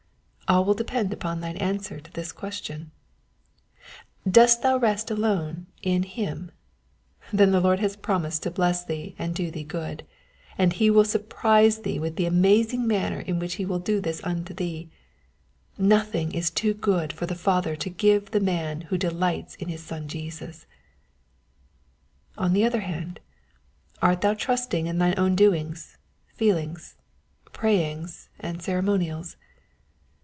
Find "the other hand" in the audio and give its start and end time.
22.51-23.21